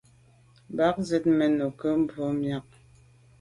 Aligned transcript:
Mba 0.71 0.87
zit 1.07 1.25
mèn 1.37 1.51
no 1.57 1.65
nke 1.71 1.89
mbù’ 2.01 2.23
miag 2.39 2.65
mi. 2.71 2.79